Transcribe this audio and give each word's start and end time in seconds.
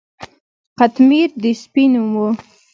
قطمیر 0.79 1.29
د 1.41 1.43
سپي 1.61 1.85
نوم 1.93 2.11
و. 2.21 2.23